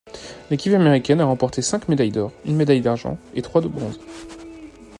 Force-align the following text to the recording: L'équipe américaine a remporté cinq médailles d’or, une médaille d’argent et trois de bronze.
L'équipe 0.49 0.73
américaine 0.73 1.21
a 1.21 1.25
remporté 1.25 1.61
cinq 1.61 1.87
médailles 1.87 2.09
d’or, 2.09 2.31
une 2.43 2.55
médaille 2.55 2.81
d’argent 2.81 3.19
et 3.35 3.43
trois 3.43 3.61
de 3.61 3.67
bronze. 3.67 3.99